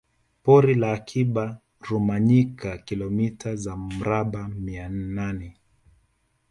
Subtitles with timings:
[0.47, 1.57] Pori la Akiba
[1.89, 5.57] Rumanyika kilomita za mraba mia nane